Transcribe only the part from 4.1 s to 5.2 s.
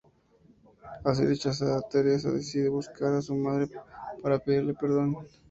para pedirle perdón.